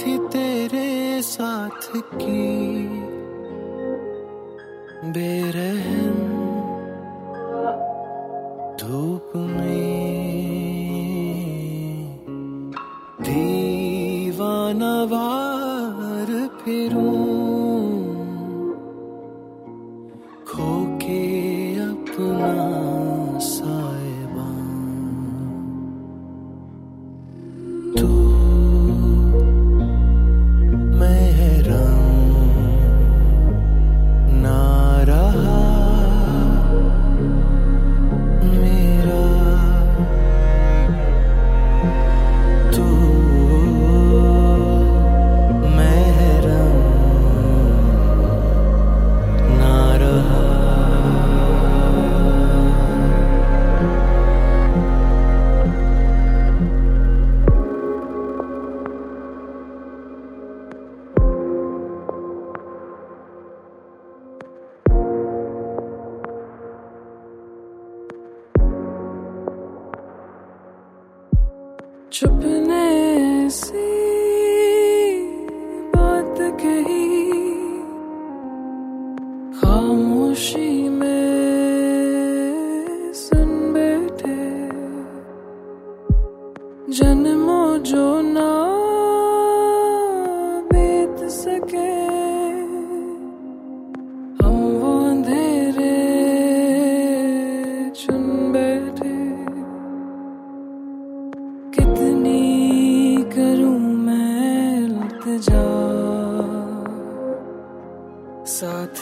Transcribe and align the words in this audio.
थी 0.00 0.18
तेरे 0.18 1.22
साथ 1.22 1.92
की। 1.96 2.88
बेरहम 5.10 5.71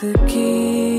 the 0.00 0.14
key. 0.26 0.89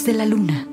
De 0.00 0.14
la 0.14 0.24
luna. 0.24 0.71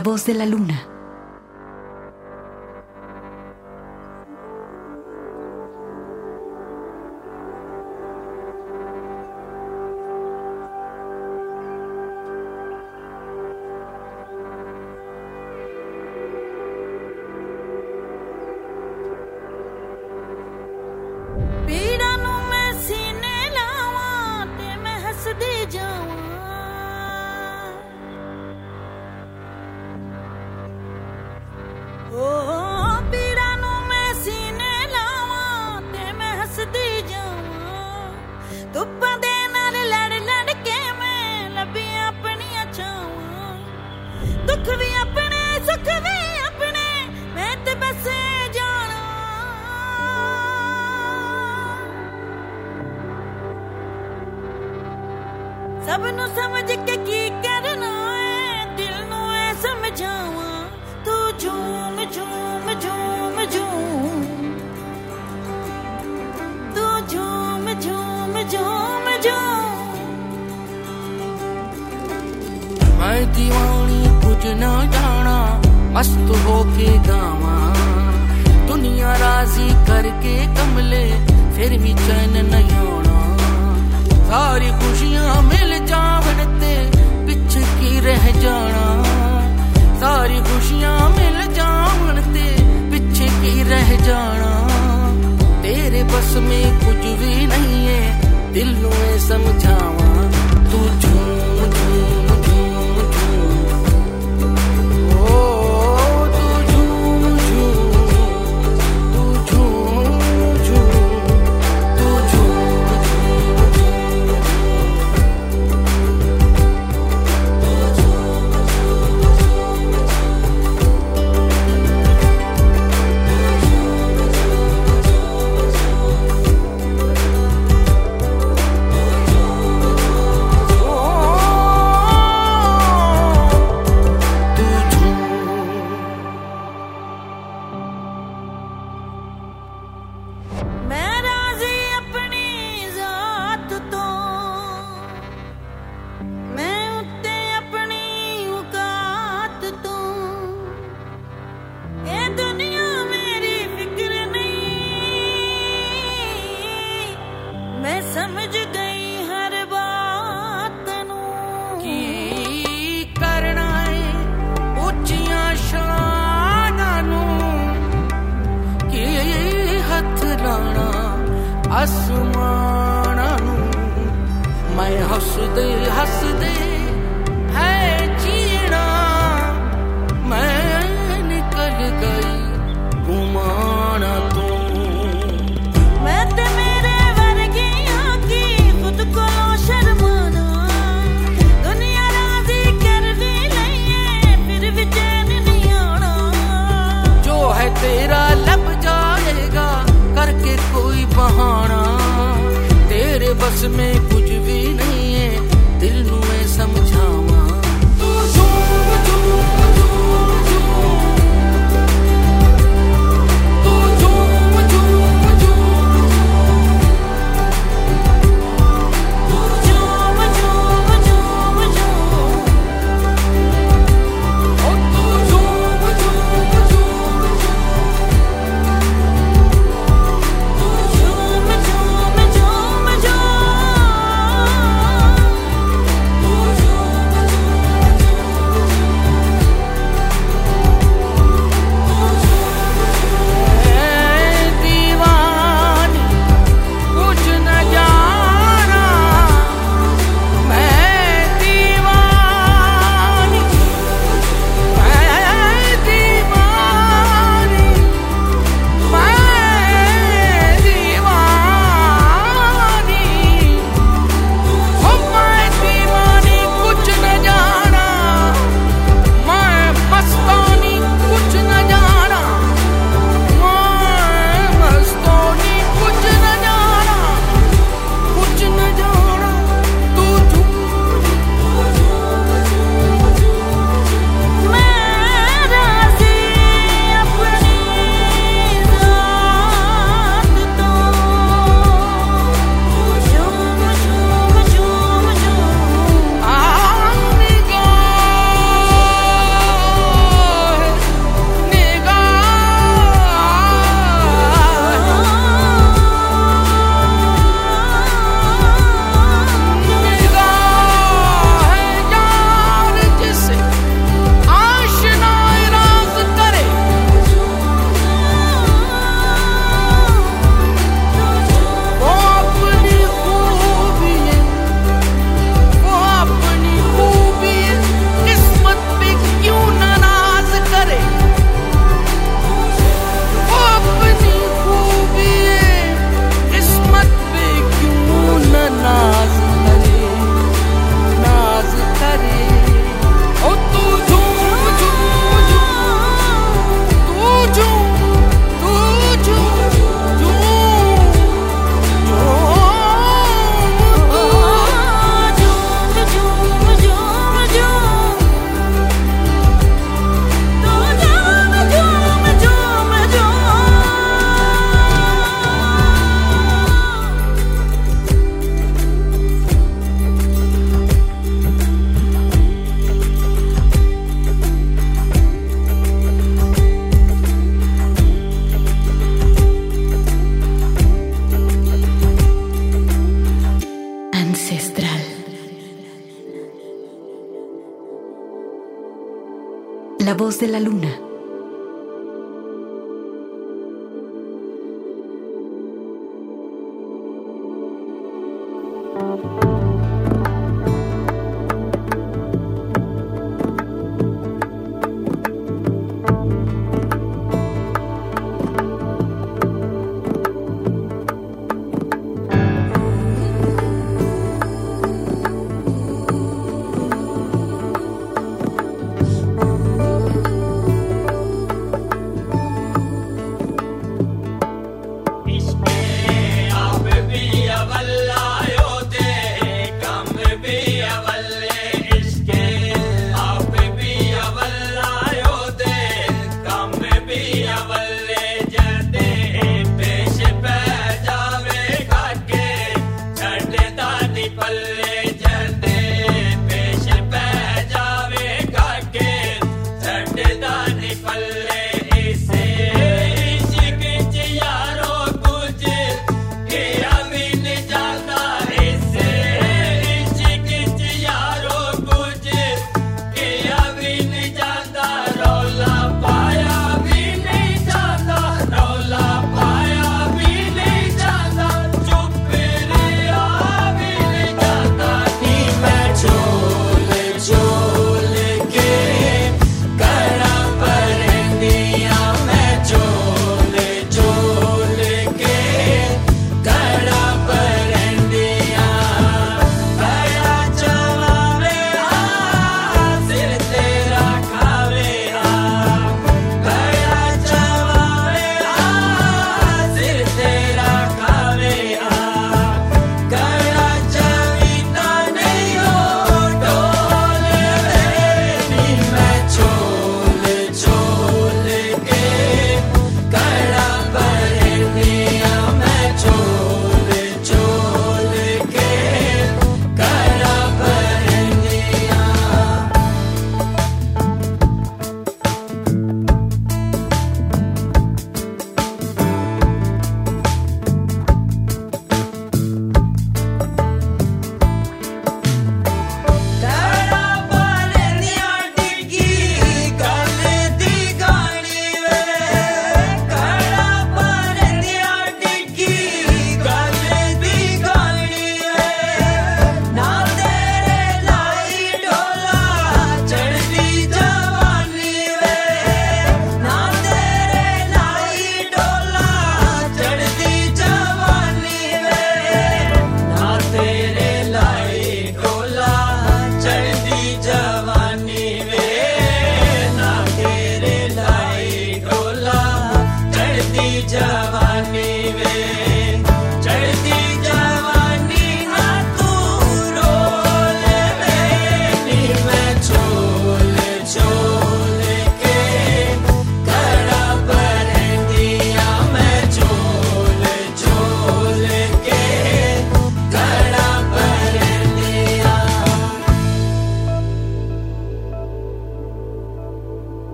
La 0.00 0.04
voz 0.04 0.24
de 0.24 0.32
la 0.32 0.46
luna. 0.46 0.89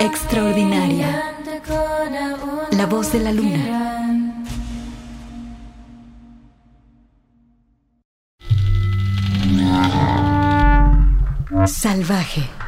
Extraordinaria. 0.00 1.34
La 2.72 2.86
voz 2.86 3.12
de 3.12 3.20
la 3.20 3.32
luna. 3.32 3.62
Salvaje 11.66 12.65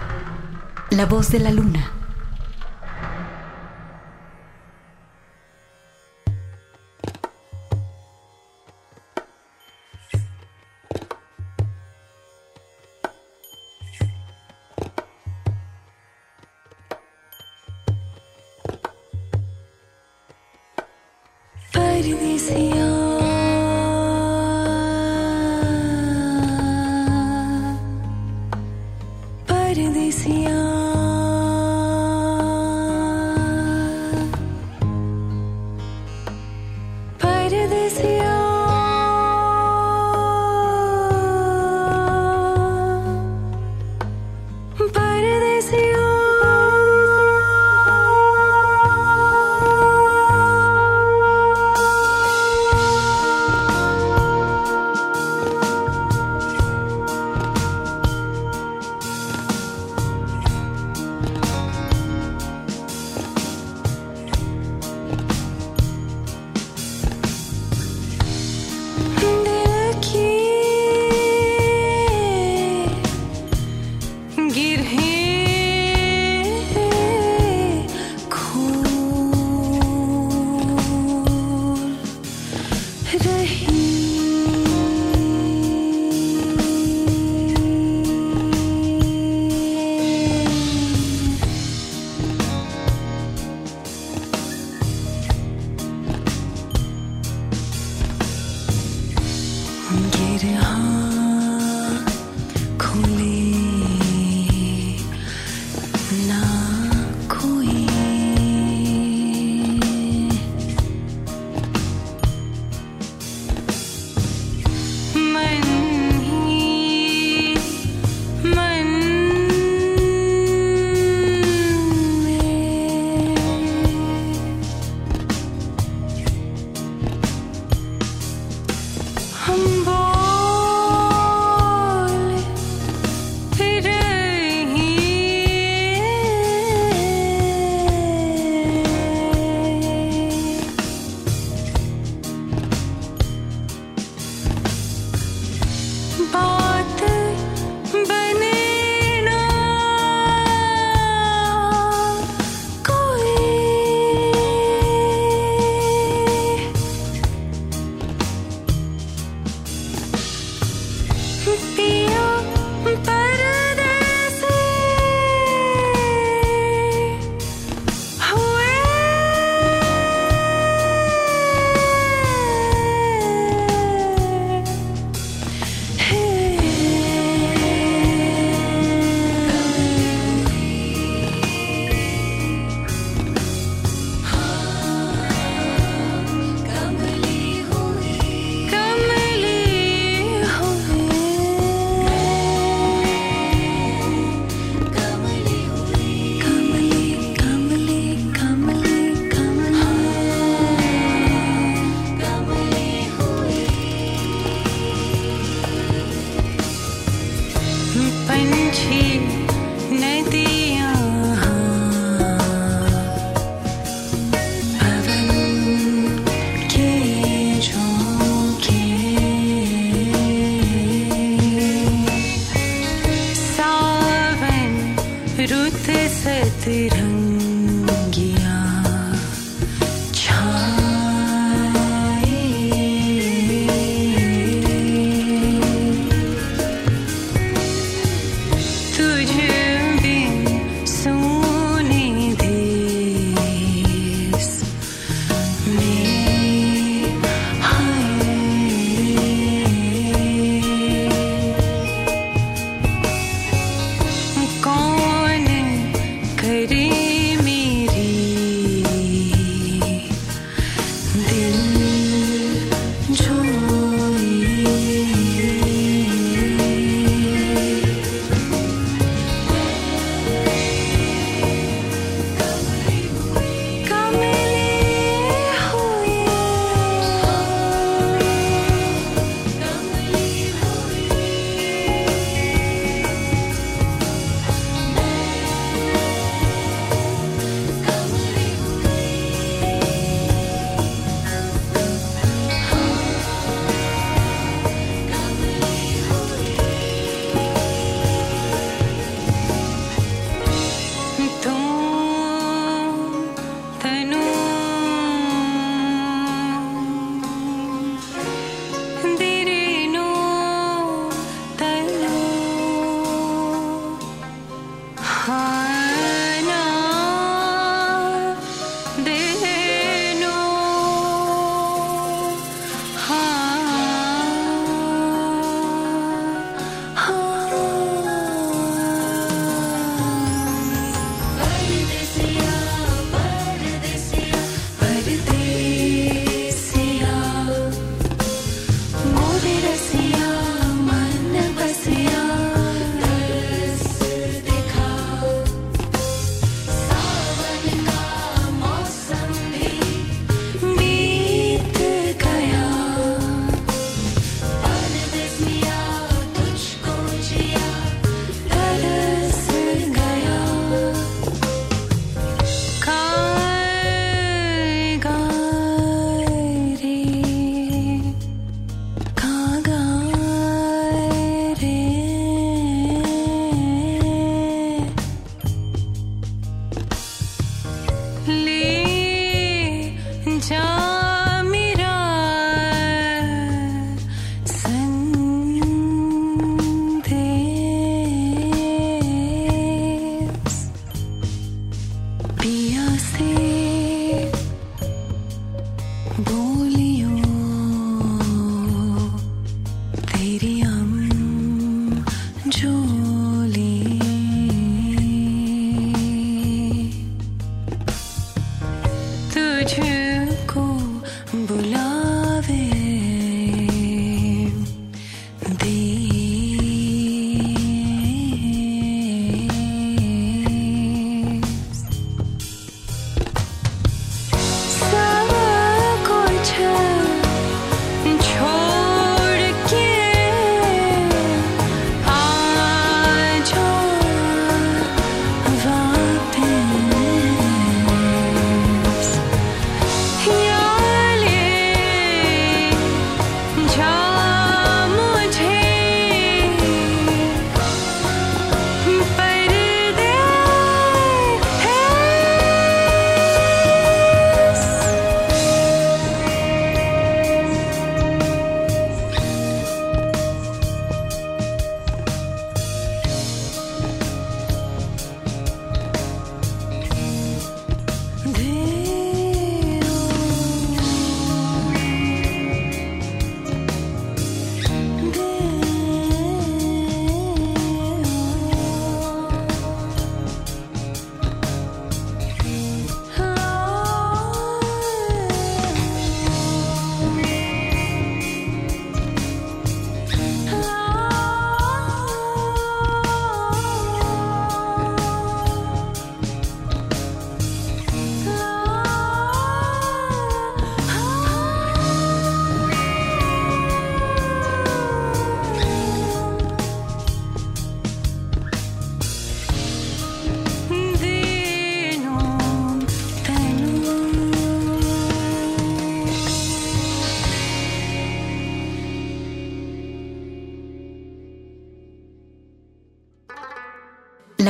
de 1.31 1.39
la 1.39 1.51
luna. 1.51 1.98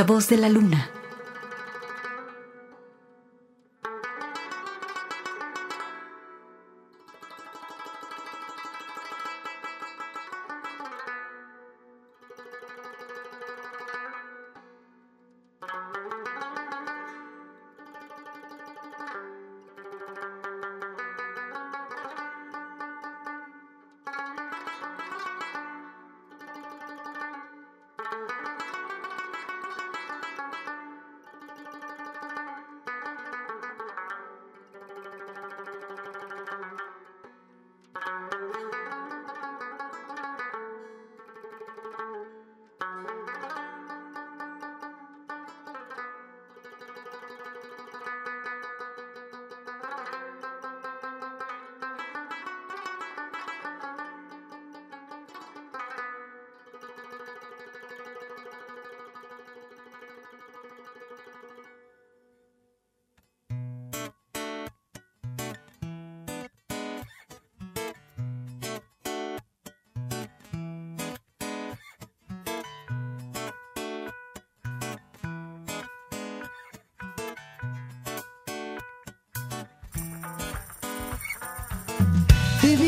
Voz 0.08 0.26
de 0.28 0.38
la 0.38 0.48
luna. 0.48 0.97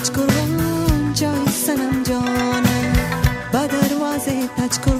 taç 0.00 0.12
kurunca 0.14 1.32
senem 1.50 2.04
canım 2.04 2.64
Badar 3.52 4.00
vazet 4.00 4.56
touch 4.56 4.84
kurunca 4.84 4.99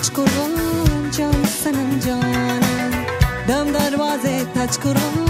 taç 0.00 0.12
kurun 0.12 1.10
can 1.18 1.44
senin 1.62 2.00
canın 2.00 2.62
Dam 3.48 3.74
darvaze 3.74 4.42
taç 4.54 4.80
kurun. 4.80 5.29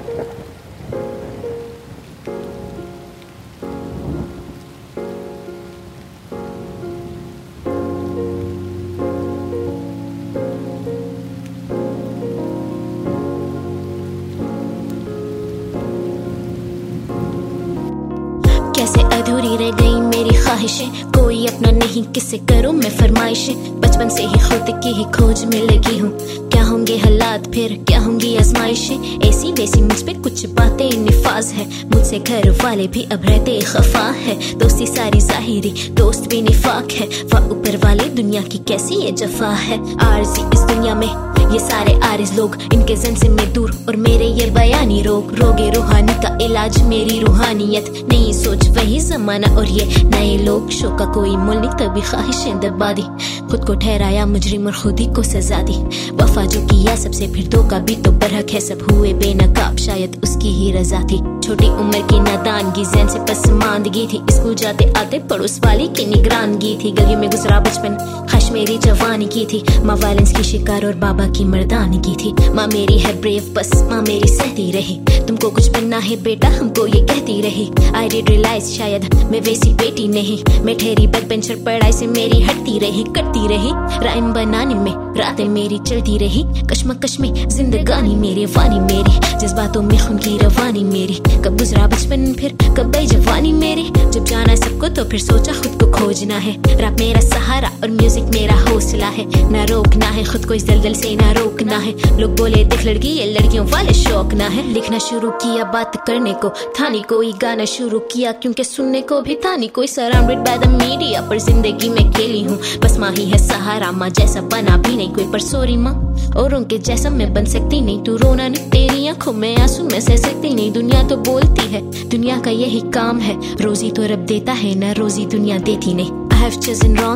अधूरी 19.21 19.57
रह 19.57 19.71
गई 19.71 19.99
मेरी 20.01 20.37
ख्वाहिशें। 20.37 21.11
कोई 21.11 21.45
अपना 21.45 21.71
नहीं, 21.71 22.03
किसे 22.03 22.37
करूँ 22.37 22.73
मैं 22.73 22.97
फरमाइशें? 22.97 23.81
बचपन 23.81 24.09
से 24.09 24.23
ही 24.23 24.39
खुद 24.39 24.79
की 24.83 24.89
ही 24.89 25.03
खोज 25.03 25.45
में 25.45 25.61
लगी 25.61 25.97
हूँ। 25.97 26.09
क्या 26.49 26.63
होंगे 26.63 26.97
हालात, 26.97 27.51
फिर 27.53 27.85
क्या 27.87 27.99
होंगी 27.99 28.35
आजमाइशें? 28.35 29.21
ऐसी 29.29 29.51
वैसी 29.51 29.81
मुझ 29.81 30.01
पे 30.01 30.13
कुछ 30.13 30.45
बातें 30.45 30.97
निफाज 30.97 31.45
है। 31.45 31.85
मुझसे 31.85 32.19
घर 32.19 32.49
वाले 32.49 32.87
भी 32.87 33.03
अब 33.03 33.21
रहते 33.25 33.61
खफा 33.61 34.09
है। 34.09 34.55
दोस्ती 34.55 34.87
सारी 34.87 35.21
जाहिरी, 35.21 35.73
दोस्त 35.91 36.29
भी 36.29 36.41
निफाक 36.41 36.91
है। 36.91 37.07
वह 37.07 37.47
ऊपर 37.47 37.77
वाले 37.77 38.03
दुनिया 38.03 38.41
की 38.41 38.57
कैसी 38.57 38.95
ये 38.95 39.11
जफा 39.11 39.49
है? 39.49 39.99
आरजी 39.99 40.41
इस 40.41 40.75
दुनिया 40.75 40.95
में 40.95 41.30
ये 41.51 41.59
सारे 41.59 41.93
आरिज 42.03 42.37
लोग, 42.37 42.57
इनके 42.73 42.95
जन 42.95 43.15
से 43.15 43.29
मैं 43.29 43.53
दूर 43.53 43.71
और 43.87 43.95
मेरे 43.95 44.25
ये 44.25 44.49
बयानी 44.51 45.01
रोग। 45.01 45.33
रोगे 45.33 45.69
रूहानी 45.69 46.13
का 46.13 46.37
इलाज 46.41 46.81
मेरी 46.83 47.19
रूहानियत। 47.19 48.07
नई 48.11 48.33
सोच, 48.33 48.67
वही 48.67 48.99
जमाना 48.99 49.55
और 49.57 49.65
ये 49.65 50.03
नए 50.03 50.37
लोग। 50.37 50.69
शो 50.69 50.89
का 50.89 51.05
कोई 51.05 51.35
मुल 51.35 51.57
नहीं, 51.57 51.69
कभी 51.69 52.01
ख्वाहिशें 52.01 52.59
दबा 52.59 52.91
दी। 52.93 53.03
खुद 53.47 53.65
को 53.65 53.75
ठहराया 53.75 54.25
मुजरिम 54.25 54.65
और 54.65 54.73
खुद 54.73 54.99
ही 54.99 55.05
को 55.05 55.23
सजा 55.23 55.61
दी। 55.61 55.77
वफा 56.13 56.45
जो 56.45 56.61
किया, 56.61 56.95
सबसे 56.95 57.27
फिर 57.27 57.47
दो 57.47 57.63
का 57.67 57.79
भी 57.79 57.95
तो 57.95 58.11
बरहक 58.11 58.49
है। 58.49 58.59
सब 58.59 58.87
हुए 58.91 59.13
बेनकाब, 59.13 59.77
शायद 59.77 60.21
उसकी 60.23 60.49
ही 60.49 60.71
रजा 60.71 61.01
थी। 61.01 61.40
छोटी 61.41 61.69
उम्र 61.69 62.01
की 62.01 62.19
नादानगी, 62.19 62.85
जैन 62.85 63.07
से 63.07 63.19
पसमानदगी 63.19 64.07
थी। 64.13 64.21
स्कूल 64.31 64.55
जाते 64.55 64.93
आते 64.97 65.19
पड़ोस 65.19 65.59
वाली 65.65 65.87
की 65.87 66.05
निगरानगी 66.05 66.77
थी। 66.83 66.91
गली 66.91 67.15
में 67.15 67.29
गुजरा 67.29 67.59
बचपन, 67.59 67.97
खश 68.29 68.51
मेरी 68.51 68.77
जवानी 68.77 69.25
की 69.25 69.45
थी। 69.45 69.63
माँ 69.83 69.95
वायलेंस 69.95 70.37
की 70.37 70.43
शिकार 70.43 70.85
और 70.85 70.93
बाबा 70.93 71.27
की 71.27 71.43
मर्दानी 71.43 71.97
की 71.97 72.15
थी। 72.15 72.53
माँ 72.53 72.67
मेरी 72.67 72.99
है 72.99 73.21
ब्रेव 73.21 73.53
बस 73.57 73.71
माँ 73.91 74.01
मेरी 74.01 74.27
सहती 74.27 74.71
रही। 74.71 74.99
तुमको 75.27 75.49
कुछ 75.49 75.67
बनना 75.67 75.97
है 75.97 76.15
बेटा, 76.23 76.49
हमको 76.49 76.87
ये 76.87 77.01
कहती 77.01 77.41
रही। 77.41 77.71
आई 77.95 78.07
डिड 78.09 78.29
रियलाइज़ 78.29 78.65
शायद 78.65 79.27
मैं 79.31 79.41
वैसी 79.41 79.73
बेटी 79.73 80.07
नहीं। 80.07 80.63
मैं 80.63 80.77
ठहरी 80.77 81.07
बैक 81.07 81.27
बेंचर 81.27 81.55
पढ़ाई 81.55 81.91
से 81.91 82.07
मेरी 82.07 82.41
हटती 82.41 82.79
रही, 82.79 83.03
कटती 83.03 83.47
रही। 83.47 83.71
राइम 84.05 84.33
बनाने 84.33 84.75
में 84.75 84.93
रातें 85.17 85.47
मेरी 85.49 85.79
चलती 85.79 86.17
रही। 86.17 86.45
कश्मकश 86.69 87.19
में 87.19 87.49
जिंदगानी 87.49 88.15
मेरी, 88.15 88.45
वानी 88.45 88.79
मेरी। 88.79 89.19
जज्बातों 89.37 89.81
में 89.81 89.97
खून 90.07 90.17
की 90.17 90.37
रवानी 90.37 90.83
मेरी। 90.83 91.21
कब 91.45 91.57
गुजरा 91.57 91.87
बचपन 91.87 92.33
फिर? 92.33 92.57
कब 92.77 92.91
गई 92.91 93.05
जवानी 93.07 93.51
मेरी? 93.53 93.89
जब 94.11 94.23
जाना 94.25 94.55
सबको 94.55 94.89
तो 94.89 95.03
फिर 95.03 95.19
सोचा 95.19 95.53
खुद 95.53 95.79
को 95.81 95.91
खोजना 95.91 96.37
है। 96.37 96.51
रैप 96.67 96.99
मेरा 96.99 97.21
सहारा 97.21 97.69
और 97.83 97.89
म्यूज़िक 97.91 98.23
मेरा 98.23 98.55
हौसला 98.59 99.07
है। 99.07 99.25
ना 99.51 99.63
रोकना 99.63 100.05
है 100.05 100.23
खुद 100.23 100.45
को 100.45 100.53
इस 100.53 100.65
दलदल 100.67 100.93
से, 100.93 101.15
ना 101.15 101.31
रोकना 101.31 101.77
है। 101.77 101.93
लोग 102.19 102.35
बोले, 102.37 102.63
देख 102.65 102.85
लड़की, 102.85 103.09
ये 103.09 103.25
लड़कियों 103.33 103.65
वाले 103.67 103.93
शौक 103.93 104.33
ना 104.33 104.47
है। 104.47 104.67
लिखना 104.73 104.99
शुरू 104.99 105.29
किया 105.43 105.63
बात 105.63 105.95
करने 106.07 106.33
को। 106.33 106.49
था 106.79 106.89
नहीं 106.89 107.03
कोई 107.03 107.31
गाना 107.41 107.65
शुरू 107.65 107.99
किया, 108.11 108.31
क्योंकि 108.31 108.63
सुनने 108.63 109.01
को 109.01 109.21
भी 109.21 109.35
था 109.35 109.55
नहीं 109.55 109.69
कोई 109.69 109.87
सराउंडेड 109.87 110.39
बाय 110.39 110.57
द 110.57 110.67
मीडिया 110.73 111.21
पर 111.21 111.39
ज़िंदगी 111.39 111.89
में 111.89 112.11
खेली 112.11 112.43
हूँ। 112.43 112.59
बस 112.83 112.97
माँ 112.99 113.11
ही 113.11 113.25
है 113.25 113.37
सहारा, 113.37 113.91
माँ 113.91 114.09
जैसा 114.09 114.41
बना 114.41 114.77
भी 114.77 114.95
नहीं 114.97 115.13
कोई। 115.13 115.31
पर 115.31 115.39
सॉरी 115.39 115.77
माँ। 115.77 116.10
और 116.37 116.55
उनके 116.55 116.77
जैसा 116.77 117.09
मैं 117.09 117.33
बन 117.33 117.45
सकती 117.45 117.81
नहीं। 117.81 118.01
तू 118.03 118.15
रोना 118.15 118.47
नहीं 118.47 118.69
तेरी 118.69 119.07
आँखों 119.07 119.33
में 119.33 119.55
आँसू 119.57 119.83
मैं 119.83 119.99
सह 120.01 120.15
सकती 120.17 120.53
नहीं। 120.53 120.71
दुनिया 120.71 121.03
तो 121.03 121.17
बोलती 121.17 121.67
है, 121.71 121.81
दुनिया 122.09 122.39
का 122.39 122.51
यही 122.51 122.81
काम 122.93 123.19
है। 123.19 123.37
रोजी 123.61 123.91
तो 123.91 124.05
रब 124.05 124.25
देता 124.25 124.53
है, 124.53 124.75
ना 124.75 124.91
रोजी 124.91 125.25
दुनिया 125.25 125.57
देती 125.59 125.93
नहीं। 125.93 126.11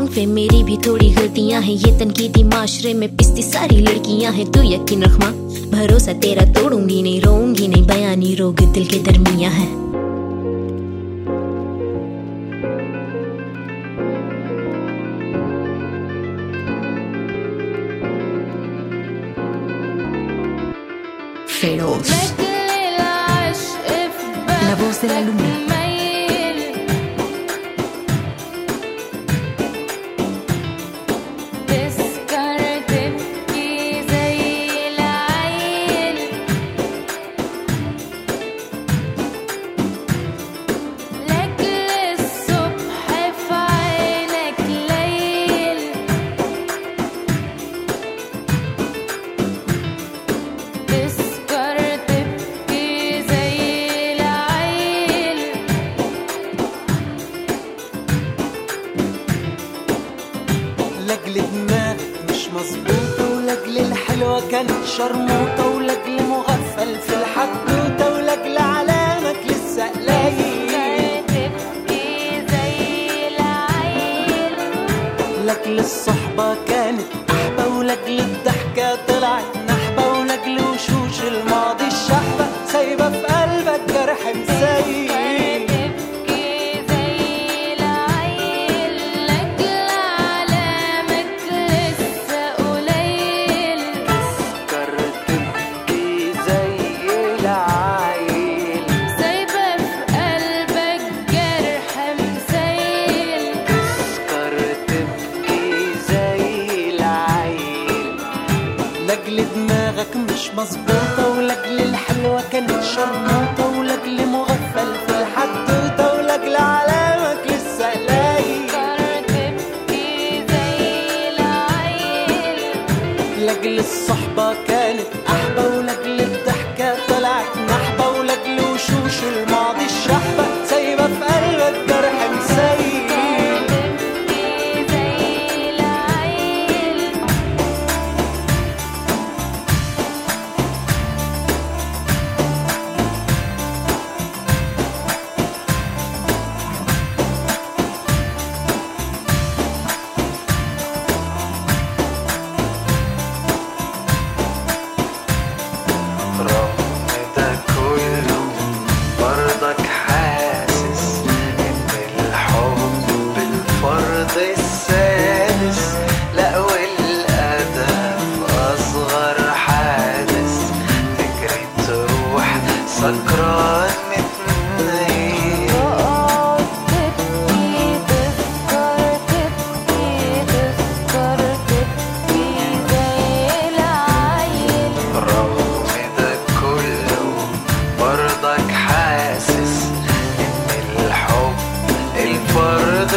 वे 0.08 0.26
मेरी 0.26 0.64
भी 0.64 0.78
थोड़ी 0.78 1.10
गलतियाँ 1.10 1.62
हैं। 1.62 1.74
ये 1.74 2.00
तनकीदी 2.00 2.44
माशरे 2.44 2.94
में 2.94 3.16
पिसती 3.18 3.42
सारी 3.42 3.78
लड़कियाँ 3.78 4.32
हैं। 4.34 4.52
तू 4.52 4.62
यकीन 4.64 5.04
रख 5.04 5.20
माँ, 5.20 5.32
भरोसा 5.72 6.14
तेरा 6.14 6.46
तोड़ूँगी 6.54 7.02
नहीं, 7.02 7.22
रोऊँगी 7.22 7.68
नहीं। 7.68 7.84
बयानी 7.88 8.36
रोग 8.36 8.60
दिल 8.74 8.86
के 8.86 9.00
दरमिया 9.02 9.50
है। 9.50 9.85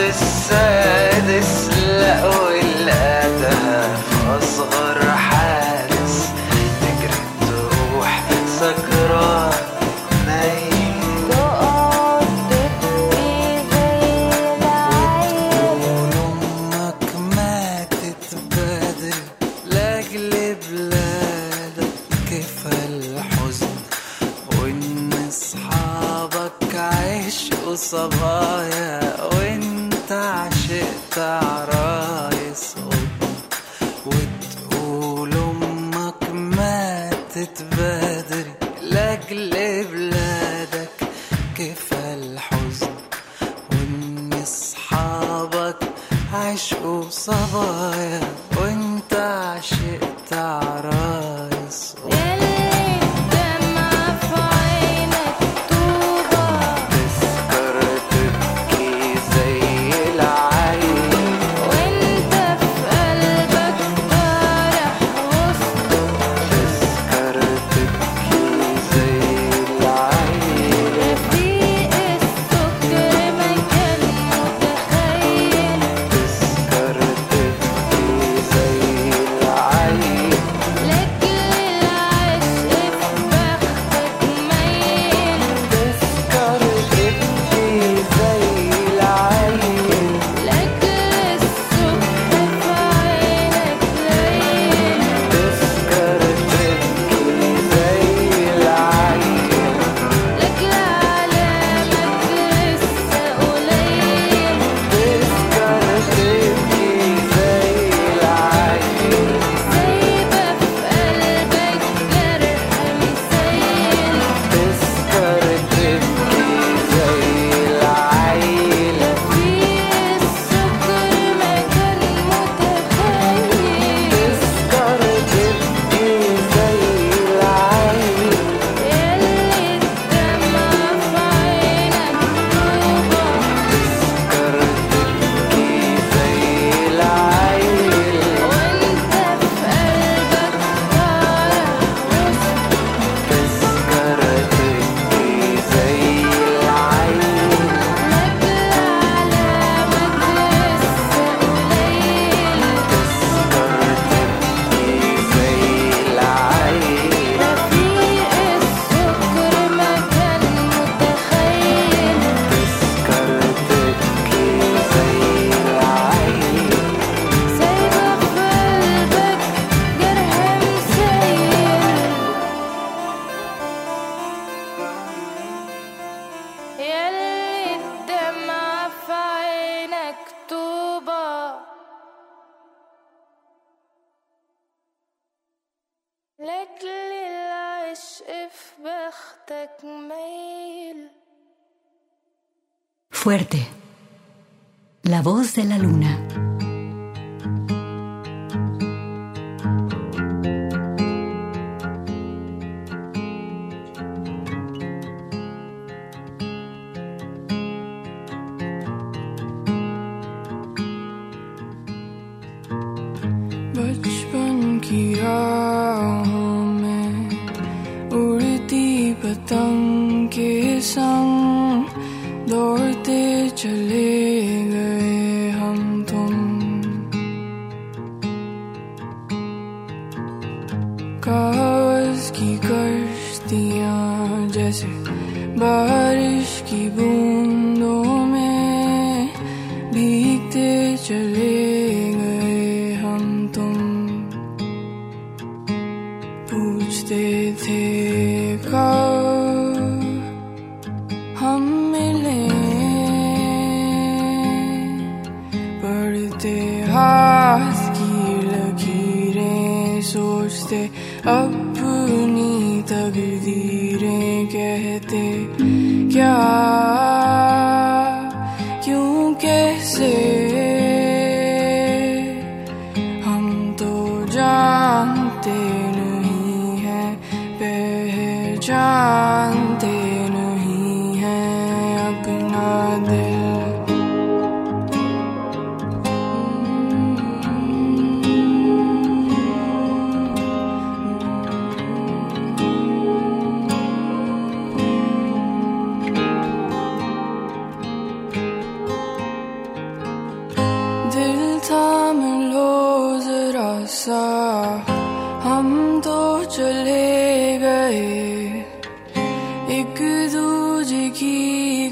this. 0.09 0.51
Uh, 0.51 0.68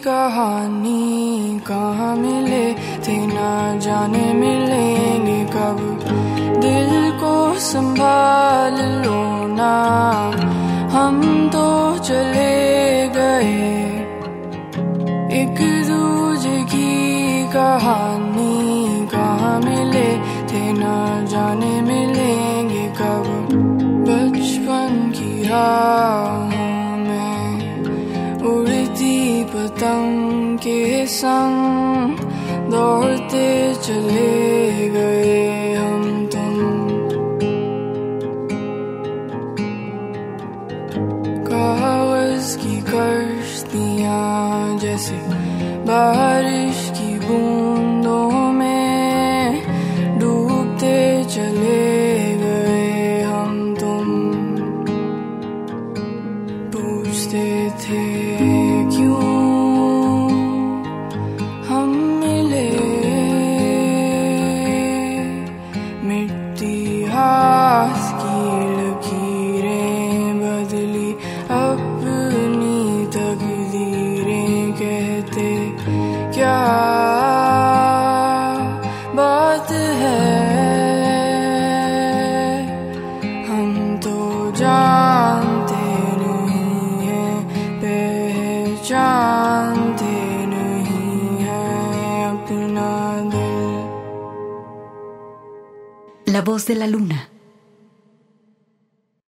कहानी 0.08 1.60
कहाँ 1.66 2.16
मिले? 2.16 2.74
थे 2.74 3.26
ना 3.26 3.78
जाने 3.78 4.32
मिलेंगे 4.32 5.44
कब? 5.44 5.98
दिल 6.60 7.12
को 7.12 7.58
संभाल 7.58 8.74
लो 8.74 9.46
ना 9.46 9.74
हम 10.92 11.48
तो 11.48 11.98
चले 11.98 13.08
गए। 13.08 13.74
एक 15.42 15.86
दूजे 15.88 16.64
की 16.64 17.44
कहानी 17.48 19.06
कहाँ 19.06 19.60
मिले? 19.60 20.16
थे 20.46 20.72
ना 20.72 21.24
जाने 21.24 21.80
मिलेंगे 21.80 22.88
कब? 22.88 23.48
बचपन 24.08 25.12
की 25.16 25.48
राहों 25.48 26.45
के 29.85 31.05
संग 31.07 32.17
दौड़ते 32.71 33.73
चले 33.75 34.89
गए 34.89 35.73
हम 35.73 36.27
तुम 36.27 36.55
कागज 41.45 42.55
की 42.55 42.81
कश्तियाँ 42.81 44.79
जैसे 44.79 45.17
बारिश 45.85 46.89
की 46.97 47.19
बूंदों 47.19 47.64
voz 96.46 96.64
de 96.66 96.76
la 96.76 96.86
luna. 96.86 97.35